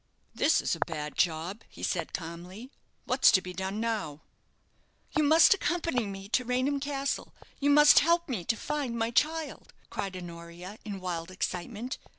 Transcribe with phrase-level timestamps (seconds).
[0.33, 2.71] "This is a bad job," he said, calmly;
[3.05, 4.21] "what's to be done now?"
[5.15, 9.73] "You must accompany me to Raynham Castle you must help me to find my child!"
[9.91, 11.99] cried Honoria, in wild excitement.